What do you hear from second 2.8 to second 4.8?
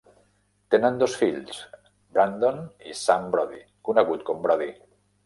i Sam Brody, conegut com Brody.